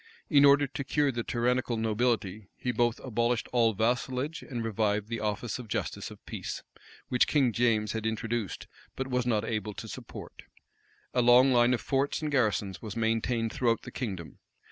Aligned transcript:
In 0.31 0.45
order 0.45 0.65
to 0.65 0.83
cure 0.83 1.11
the 1.11 1.21
tyrannical 1.23 1.77
nobility, 1.77 2.47
he 2.57 2.71
both 2.71 2.99
abolished 3.03 3.47
all 3.53 3.73
vassalage,[*] 3.75 4.41
and 4.41 4.63
revived 4.63 5.09
the 5.09 5.19
office 5.19 5.59
of 5.59 5.67
justice 5.67 6.09
of 6.09 6.25
peace, 6.25 6.63
which 7.09 7.27
King 7.27 7.53
James 7.53 7.91
had 7.91 8.07
introduced, 8.07 8.65
but 8.95 9.09
was 9.09 9.27
not 9.27 9.45
able 9.45 9.75
to 9.75 9.87
support.[] 9.87 10.41
A 11.13 11.21
long 11.21 11.53
line 11.53 11.75
of 11.75 11.81
forts 11.81 12.19
and 12.23 12.31
garrisons 12.31 12.81
was 12.81 12.95
maintained 12.95 13.53
throughout 13.53 13.83
the 13.83 13.91
kingdom. 13.91 14.39